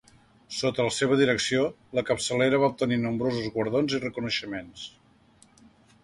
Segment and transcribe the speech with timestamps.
[0.59, 1.65] Sota la seva direcció,
[1.99, 4.87] la capçalera va obtenir nombrosos guardons i reconeixements.